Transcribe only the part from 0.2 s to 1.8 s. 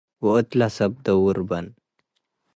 ወእት ለሰብ ደውር በን።